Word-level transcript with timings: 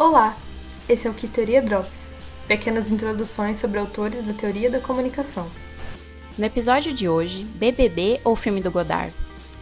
Olá, 0.00 0.34
esse 0.88 1.06
é 1.06 1.10
o 1.10 1.12
Que 1.12 1.28
Teoria 1.28 1.60
Drops, 1.60 1.92
pequenas 2.48 2.90
introduções 2.90 3.60
sobre 3.60 3.78
autores 3.78 4.24
da 4.24 4.32
teoria 4.32 4.70
da 4.70 4.80
comunicação. 4.80 5.46
No 6.38 6.46
episódio 6.46 6.94
de 6.94 7.06
hoje, 7.06 7.44
BBB 7.56 8.18
ou 8.24 8.34
filme 8.34 8.62
do 8.62 8.70
Godard, 8.70 9.12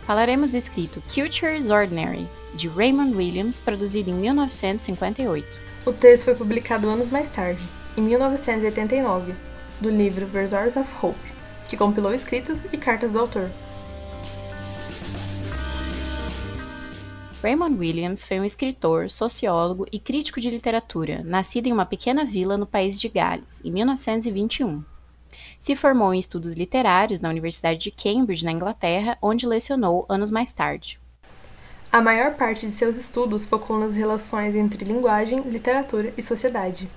falaremos 0.07 0.51
do 0.51 0.57
escrito 0.57 1.03
Culture 1.13 1.59
is 1.59 1.71
Ordinary, 1.71 2.25
de 2.55 2.69
Raymond 2.69 3.17
Williams, 3.17 3.59
produzido 3.59 4.11
em 4.11 4.15
1958. 4.15 5.59
O 5.85 5.93
texto 5.93 6.27
foi 6.27 6.37
publicado 6.37 6.89
anos 6.89 7.11
mais 7.11 7.29
tarde, 7.33 7.61
em 7.97 8.03
1989, 8.03 9.35
do 9.81 9.91
livro 9.91 10.25
Versailles 10.25 10.77
of 10.77 10.89
Hope, 11.03 11.19
que 11.69 11.77
compilou 11.77 12.15
escritos 12.15 12.61
e 12.73 12.77
cartas 12.77 13.11
do 13.11 13.19
autor. 13.19 13.51
Raymond 17.41 17.79
Williams 17.79 18.25
foi 18.25 18.41
um 18.41 18.45
escritor, 18.45 19.09
sociólogo 19.09 19.87
e 19.93 20.01
crítico 20.01 20.41
de 20.41 20.51
literatura, 20.51 21.23
nascido 21.25 21.69
em 21.69 21.73
uma 21.73 21.87
pequena 21.87 22.25
vila 22.25 22.59
no 22.59 22.67
país 22.67 23.01
de 23.01 23.09
Gales, 23.09 23.61
em 23.65 23.71
1921. 23.71 24.83
Se 25.61 25.77
formou 25.77 26.13
em 26.13 26.19
estudos 26.19 26.55
literários 26.55 27.21
na 27.21 27.29
Universidade 27.29 27.79
de 27.79 27.93
Cambridge, 27.93 28.45
na 28.45 28.51
Inglaterra, 28.51 29.17
onde 29.23 29.47
lecionou 29.47 30.05
anos 30.09 30.33
mais 30.33 30.53
tarde. 30.53 30.99
A 31.93 32.03
maior 32.03 32.35
parte 32.35 32.67
de 32.67 32.73
seus 32.73 32.97
estudos 32.97 33.47
focou 33.47 33.79
nas 33.79 33.95
relações 33.95 34.57
entre 34.57 34.85
linguagem, 34.85 35.41
literatura 35.43 36.13
e 36.17 36.23
sociedade. 36.23 36.91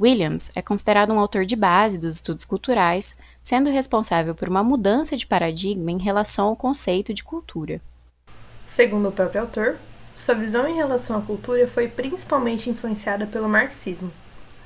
Williams 0.00 0.52
é 0.54 0.62
considerado 0.62 1.12
um 1.12 1.18
autor 1.18 1.44
de 1.44 1.56
base 1.56 1.98
dos 1.98 2.14
estudos 2.14 2.44
culturais, 2.44 3.16
sendo 3.42 3.68
responsável 3.68 4.32
por 4.32 4.48
uma 4.48 4.62
mudança 4.62 5.16
de 5.16 5.26
paradigma 5.26 5.90
em 5.90 5.98
relação 5.98 6.46
ao 6.46 6.56
conceito 6.56 7.12
de 7.12 7.24
cultura. 7.24 7.80
Segundo 8.72 9.10
o 9.10 9.12
próprio 9.12 9.42
autor, 9.42 9.76
sua 10.16 10.34
visão 10.34 10.66
em 10.66 10.76
relação 10.76 11.18
à 11.18 11.20
cultura 11.20 11.68
foi 11.68 11.88
principalmente 11.88 12.70
influenciada 12.70 13.26
pelo 13.26 13.46
marxismo, 13.46 14.10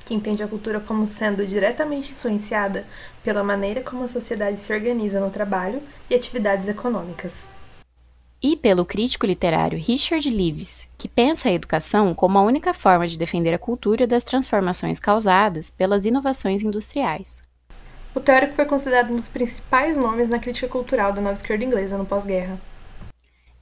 que 0.05 0.13
entende 0.13 0.41
a 0.41 0.47
cultura 0.47 0.79
como 0.79 1.05
sendo 1.05 1.45
diretamente 1.45 2.13
influenciada 2.13 2.85
pela 3.21 3.43
maneira 3.43 3.81
como 3.81 4.05
a 4.05 4.07
sociedade 4.07 4.55
se 4.55 4.71
organiza 4.71 5.19
no 5.19 5.29
trabalho 5.29 5.83
e 6.09 6.15
atividades 6.15 6.69
econômicas. 6.69 7.33
E 8.41 8.55
pelo 8.55 8.85
crítico 8.85 9.25
literário 9.25 9.77
Richard 9.77 10.29
Lewis, 10.29 10.87
que 10.97 11.09
pensa 11.09 11.49
a 11.49 11.51
educação 11.53 12.13
como 12.13 12.37
a 12.37 12.43
única 12.43 12.73
forma 12.73 13.09
de 13.09 13.17
defender 13.17 13.53
a 13.53 13.59
cultura 13.59 14.07
das 14.07 14.23
transformações 14.23 15.01
causadas 15.01 15.69
pelas 15.69 16.05
inovações 16.05 16.63
industriais. 16.63 17.43
O 18.15 18.21
teórico 18.21 18.53
foi 18.53 18.63
considerado 18.63 19.11
um 19.11 19.17
dos 19.17 19.27
principais 19.27 19.97
nomes 19.97 20.29
na 20.29 20.39
crítica 20.39 20.69
cultural 20.69 21.11
da 21.11 21.19
nova 21.19 21.35
esquerda 21.35 21.65
inglesa 21.65 21.97
no 21.97 22.05
pós-guerra 22.05 22.57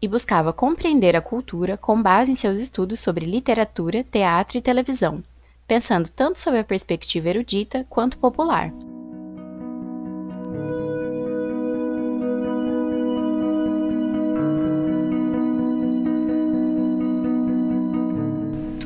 e 0.05 0.07
buscava 0.07 0.53
compreender 0.53 1.15
a 1.15 1.21
cultura 1.21 1.77
com 1.77 1.99
base 1.99 2.31
em 2.31 2.35
seus 2.35 2.59
estudos 2.59 2.99
sobre 2.99 3.25
literatura, 3.25 4.03
teatro 4.03 4.55
e 4.55 4.61
televisão, 4.61 5.23
pensando 5.67 6.09
tanto 6.09 6.39
sob 6.39 6.59
a 6.59 6.63
perspectiva 6.63 7.29
erudita 7.29 7.83
quanto 7.89 8.19
popular. 8.19 8.71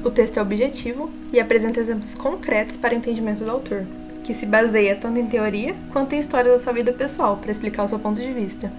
O 0.06 0.10
texto 0.10 0.38
é 0.38 0.42
objetivo 0.42 1.12
e 1.34 1.40
apresenta 1.40 1.82
exemplos 1.82 2.16
concretos 2.16 2.78
para 2.78 2.94
o 2.94 2.98
entendimento 2.98 3.44
do 3.44 3.52
autor, 3.52 3.86
que 4.24 4.34
se 4.34 4.46
baseia 4.46 4.96
tanto 4.96 5.20
em 5.20 5.28
teoria 5.28 5.76
quanto 5.92 6.16
em 6.16 6.20
histórias 6.20 6.54
da 6.54 6.64
sua 6.64 6.72
vida 6.72 6.94
pessoal 6.94 7.36
para 7.36 7.52
explicar 7.52 7.84
o 7.84 7.90
seu 7.90 8.00
ponto 8.00 8.22
de 8.22 8.32
vista. 8.32 8.72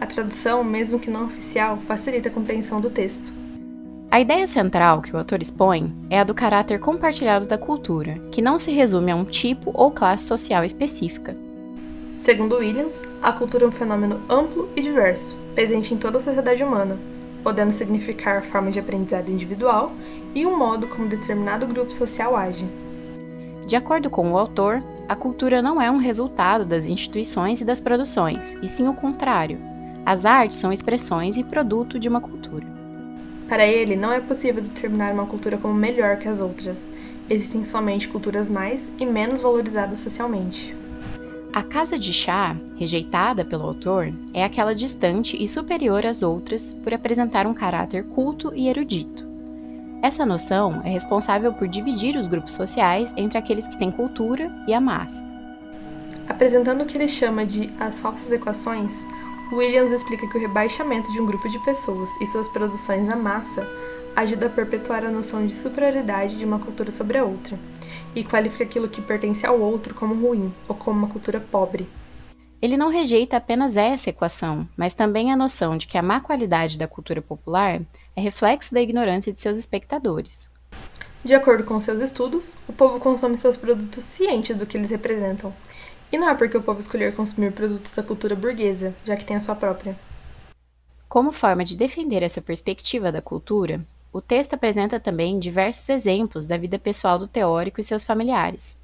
A 0.00 0.06
tradução, 0.06 0.62
mesmo 0.64 0.98
que 0.98 1.10
não 1.10 1.26
oficial, 1.26 1.78
facilita 1.86 2.28
a 2.28 2.32
compreensão 2.32 2.80
do 2.80 2.90
texto. 2.90 3.32
A 4.10 4.20
ideia 4.20 4.46
central 4.46 5.02
que 5.02 5.12
o 5.12 5.18
autor 5.18 5.42
expõe 5.42 5.92
é 6.08 6.20
a 6.20 6.24
do 6.24 6.34
caráter 6.34 6.78
compartilhado 6.78 7.46
da 7.46 7.58
cultura, 7.58 8.20
que 8.30 8.42
não 8.42 8.60
se 8.60 8.70
resume 8.70 9.10
a 9.10 9.16
um 9.16 9.24
tipo 9.24 9.72
ou 9.74 9.90
classe 9.90 10.24
social 10.24 10.64
específica. 10.64 11.36
Segundo 12.20 12.56
Williams, 12.56 12.94
a 13.22 13.32
cultura 13.32 13.64
é 13.64 13.68
um 13.68 13.72
fenômeno 13.72 14.20
amplo 14.28 14.68
e 14.76 14.82
diverso, 14.82 15.34
presente 15.54 15.92
em 15.92 15.98
toda 15.98 16.18
a 16.18 16.20
sociedade 16.20 16.62
humana, 16.62 16.96
podendo 17.42 17.72
significar 17.72 18.44
formas 18.44 18.72
de 18.72 18.80
aprendizado 18.80 19.30
individual 19.30 19.92
e 20.34 20.46
um 20.46 20.56
modo 20.56 20.86
como 20.86 21.08
determinado 21.08 21.66
grupo 21.66 21.92
social 21.92 22.36
age. 22.36 22.66
De 23.66 23.76
acordo 23.76 24.08
com 24.08 24.30
o 24.30 24.38
autor, 24.38 24.82
a 25.08 25.16
cultura 25.16 25.60
não 25.60 25.82
é 25.82 25.90
um 25.90 25.96
resultado 25.96 26.64
das 26.64 26.86
instituições 26.86 27.60
e 27.60 27.64
das 27.64 27.80
produções, 27.80 28.56
e 28.62 28.68
sim 28.68 28.86
o 28.88 28.94
contrário, 28.94 29.58
as 30.04 30.26
artes 30.26 30.58
são 30.58 30.72
expressões 30.72 31.36
e 31.36 31.44
produto 31.44 31.98
de 31.98 32.08
uma 32.08 32.20
cultura. 32.20 32.66
Para 33.48 33.66
ele, 33.66 33.96
não 33.96 34.12
é 34.12 34.20
possível 34.20 34.62
determinar 34.62 35.12
uma 35.12 35.26
cultura 35.26 35.56
como 35.56 35.74
melhor 35.74 36.18
que 36.18 36.28
as 36.28 36.40
outras. 36.40 36.78
Existem 37.28 37.64
somente 37.64 38.08
culturas 38.08 38.48
mais 38.48 38.82
e 38.98 39.06
menos 39.06 39.40
valorizadas 39.40 39.98
socialmente. 39.98 40.74
A 41.52 41.62
casa 41.62 41.98
de 41.98 42.12
chá, 42.12 42.56
rejeitada 42.76 43.44
pelo 43.44 43.64
autor, 43.64 44.12
é 44.34 44.44
aquela 44.44 44.74
distante 44.74 45.40
e 45.40 45.46
superior 45.46 46.04
às 46.04 46.22
outras 46.22 46.74
por 46.82 46.92
apresentar 46.92 47.46
um 47.46 47.54
caráter 47.54 48.04
culto 48.04 48.52
e 48.54 48.68
erudito. 48.68 49.24
Essa 50.02 50.26
noção 50.26 50.82
é 50.84 50.90
responsável 50.90 51.52
por 51.52 51.66
dividir 51.66 52.16
os 52.16 52.26
grupos 52.26 52.52
sociais 52.52 53.14
entre 53.16 53.38
aqueles 53.38 53.66
que 53.66 53.78
têm 53.78 53.90
cultura 53.90 54.50
e 54.66 54.74
a 54.74 54.80
massa. 54.80 55.24
Apresentando 56.28 56.82
o 56.82 56.86
que 56.86 56.98
ele 56.98 57.08
chama 57.08 57.46
de 57.46 57.70
as 57.78 57.98
falsas 58.00 58.30
equações, 58.32 58.92
Williams 59.52 59.92
explica 59.92 60.26
que 60.26 60.36
o 60.36 60.40
rebaixamento 60.40 61.12
de 61.12 61.20
um 61.20 61.26
grupo 61.26 61.48
de 61.48 61.58
pessoas 61.58 62.10
e 62.20 62.26
suas 62.26 62.48
produções 62.48 63.08
à 63.08 63.16
massa 63.16 63.66
ajuda 64.16 64.46
a 64.46 64.50
perpetuar 64.50 65.04
a 65.04 65.10
noção 65.10 65.46
de 65.46 65.54
superioridade 65.54 66.36
de 66.36 66.44
uma 66.44 66.58
cultura 66.58 66.90
sobre 66.90 67.18
a 67.18 67.24
outra, 67.24 67.58
e 68.14 68.24
qualifica 68.24 68.64
aquilo 68.64 68.88
que 68.88 69.02
pertence 69.02 69.44
ao 69.44 69.60
outro 69.60 69.94
como 69.94 70.14
ruim 70.14 70.52
ou 70.68 70.74
como 70.74 70.98
uma 70.98 71.08
cultura 71.08 71.40
pobre. 71.40 71.86
Ele 72.62 72.76
não 72.76 72.88
rejeita 72.88 73.36
apenas 73.36 73.76
essa 73.76 74.08
equação, 74.08 74.66
mas 74.76 74.94
também 74.94 75.30
a 75.30 75.36
noção 75.36 75.76
de 75.76 75.86
que 75.86 75.98
a 75.98 76.02
má 76.02 76.20
qualidade 76.20 76.78
da 76.78 76.88
cultura 76.88 77.20
popular 77.20 77.82
é 78.16 78.20
reflexo 78.20 78.72
da 78.72 78.80
ignorância 78.80 79.32
de 79.32 79.40
seus 79.40 79.58
espectadores. 79.58 80.50
De 81.22 81.34
acordo 81.34 81.64
com 81.64 81.80
seus 81.80 82.02
estudos, 82.02 82.54
o 82.68 82.72
povo 82.72 82.98
consome 82.98 83.36
seus 83.36 83.56
produtos 83.56 84.04
cientes 84.04 84.56
do 84.56 84.64
que 84.66 84.76
eles 84.76 84.90
representam, 84.90 85.52
e 86.14 86.18
não 86.18 86.28
é 86.28 86.34
porque 86.36 86.56
o 86.56 86.62
povo 86.62 86.78
escolher 86.78 87.12
consumir 87.12 87.50
produtos 87.50 87.92
da 87.92 88.00
cultura 88.00 88.36
burguesa, 88.36 88.94
já 89.04 89.16
que 89.16 89.24
tem 89.24 89.36
a 89.36 89.40
sua 89.40 89.56
própria. 89.56 89.98
Como 91.08 91.32
forma 91.32 91.64
de 91.64 91.76
defender 91.76 92.22
essa 92.22 92.40
perspectiva 92.40 93.10
da 93.10 93.20
cultura, 93.20 93.84
o 94.12 94.20
texto 94.20 94.54
apresenta 94.54 95.00
também 95.00 95.40
diversos 95.40 95.88
exemplos 95.88 96.46
da 96.46 96.56
vida 96.56 96.78
pessoal 96.78 97.18
do 97.18 97.26
teórico 97.26 97.80
e 97.80 97.84
seus 97.84 98.04
familiares, 98.04 98.76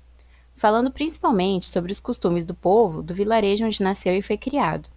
falando 0.56 0.90
principalmente 0.90 1.68
sobre 1.68 1.92
os 1.92 2.00
costumes 2.00 2.44
do 2.44 2.52
povo 2.52 3.00
do 3.00 3.14
vilarejo 3.14 3.64
onde 3.64 3.80
nasceu 3.80 4.16
e 4.16 4.22
foi 4.22 4.36
criado, 4.36 4.88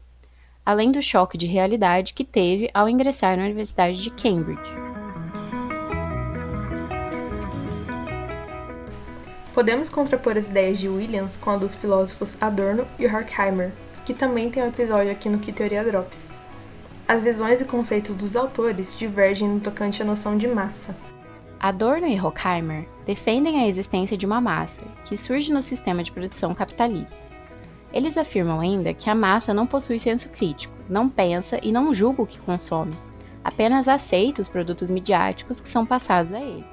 além 0.66 0.92
do 0.92 1.04
choque 1.04 1.38
de 1.38 1.46
realidade 1.46 2.14
que 2.14 2.24
teve 2.24 2.68
ao 2.74 2.90
ingressar 2.90 3.38
na 3.38 3.44
Universidade 3.44 4.02
de 4.02 4.10
Cambridge. 4.10 4.83
Podemos 9.54 9.88
contrapor 9.88 10.36
as 10.36 10.48
ideias 10.48 10.80
de 10.80 10.90
Williams 10.90 11.38
com 11.38 11.52
a 11.52 11.58
dos 11.58 11.76
filósofos 11.76 12.36
Adorno 12.42 12.88
e 12.98 13.06
Horkheimer, 13.06 13.72
que 14.04 14.12
também 14.12 14.50
tem 14.50 14.64
um 14.64 14.70
episódio 14.70 15.12
aqui 15.12 15.30
no 15.30 15.38
Que 15.38 15.54
Teoria 15.54 15.84
Drops. 15.84 16.28
As 17.08 17.22
visões 17.22 17.62
e 17.62 17.66
conceitos 17.66 18.16
dos 18.16 18.36
autores 18.36 18.98
divergem 18.98 19.48
no 19.48 19.60
tocante 19.60 20.02
à 20.02 20.06
noção 20.06 20.40
de 20.40 20.48
massa. 20.48 20.96
Adorno 21.60 22.08
e 22.08 22.20
Horkheimer 22.20 22.88
defendem 23.06 23.62
a 23.62 23.68
existência 23.68 24.18
de 24.18 24.26
uma 24.26 24.42
massa, 24.42 24.82
que 25.06 25.16
surge 25.16 25.54
no 25.54 25.62
sistema 25.62 26.04
de 26.04 26.12
produção 26.12 26.56
capitalista. 26.56 27.16
Eles 27.94 28.18
afirmam 28.18 28.60
ainda 28.60 28.92
que 28.92 29.08
a 29.08 29.14
massa 29.14 29.54
não 29.54 29.68
possui 29.68 30.00
senso 30.00 30.30
crítico, 30.30 30.74
não 30.90 31.08
pensa 31.08 31.60
e 31.62 31.72
não 31.72 31.94
julga 31.94 32.24
o 32.24 32.28
que 32.28 32.40
consome, 32.40 32.94
apenas 33.44 33.88
aceita 33.88 34.42
os 34.42 34.50
produtos 34.50 34.90
midiáticos 34.90 35.62
que 35.62 35.70
são 35.70 35.86
passados 35.86 36.34
a 36.34 36.42
ele. 36.42 36.73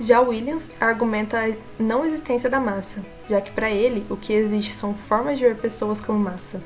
Já 0.00 0.18
Williams 0.18 0.70
argumenta 0.80 1.38
a 1.38 1.52
não 1.78 2.06
existência 2.06 2.48
da 2.48 2.58
massa, 2.58 3.04
já 3.28 3.38
que 3.38 3.50
para 3.50 3.70
ele 3.70 4.06
o 4.08 4.16
que 4.16 4.32
existe 4.32 4.72
são 4.72 4.94
formas 4.94 5.38
de 5.38 5.44
ver 5.44 5.58
pessoas 5.58 6.00
como 6.00 6.18
massa, 6.18 6.58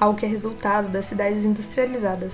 algo 0.00 0.18
que 0.18 0.24
é 0.24 0.28
resultado 0.28 0.88
das 0.88 1.04
cidades 1.04 1.44
industrializadas. 1.44 2.32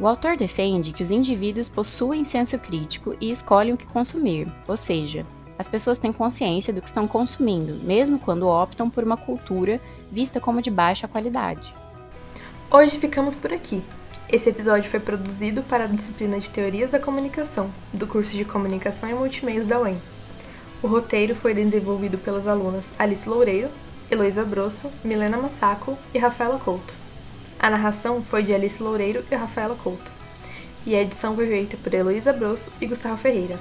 O 0.00 0.08
autor 0.08 0.38
defende 0.38 0.94
que 0.94 1.02
os 1.02 1.10
indivíduos 1.10 1.68
possuem 1.68 2.24
senso 2.24 2.58
crítico 2.58 3.14
e 3.20 3.30
escolhem 3.30 3.74
o 3.74 3.76
que 3.76 3.86
consumir, 3.86 4.50
ou 4.66 4.78
seja, 4.78 5.26
as 5.58 5.68
pessoas 5.68 5.98
têm 5.98 6.10
consciência 6.10 6.72
do 6.72 6.80
que 6.80 6.88
estão 6.88 7.06
consumindo, 7.06 7.84
mesmo 7.84 8.18
quando 8.18 8.48
optam 8.48 8.88
por 8.88 9.04
uma 9.04 9.16
cultura 9.16 9.78
vista 10.10 10.40
como 10.40 10.62
de 10.62 10.70
baixa 10.70 11.06
qualidade. 11.06 11.70
Hoje 12.70 12.98
ficamos 12.98 13.34
por 13.34 13.52
aqui. 13.52 13.82
Esse 14.28 14.48
episódio 14.48 14.90
foi 14.90 15.00
produzido 15.00 15.62
para 15.62 15.84
a 15.84 15.86
disciplina 15.86 16.40
de 16.40 16.48
Teorias 16.48 16.90
da 16.90 16.98
Comunicação, 16.98 17.70
do 17.92 18.06
curso 18.06 18.32
de 18.32 18.44
Comunicação 18.44 19.08
e 19.08 19.14
Multimeios 19.14 19.66
da 19.66 19.78
UEM. 19.78 20.00
O 20.82 20.86
roteiro 20.86 21.36
foi 21.36 21.52
desenvolvido 21.52 22.16
pelas 22.16 22.48
alunas 22.48 22.84
Alice 22.98 23.28
Loureiro, 23.28 23.68
Heloísa 24.10 24.42
Brosso, 24.42 24.90
Milena 25.04 25.36
Massaco 25.36 25.96
e 26.12 26.18
Rafaela 26.18 26.58
Couto. 26.58 26.94
A 27.58 27.68
narração 27.68 28.22
foi 28.22 28.42
de 28.42 28.54
Alice 28.54 28.82
Loureiro 28.82 29.22
e 29.30 29.34
Rafaela 29.34 29.76
Couto. 29.76 30.10
E 30.86 30.94
a 30.94 31.02
edição 31.02 31.34
foi 31.34 31.46
feita 31.46 31.76
por 31.76 31.92
Heloísa 31.92 32.32
Brosso 32.32 32.70
e 32.80 32.86
Gustavo 32.86 33.18
Ferreira. 33.18 33.58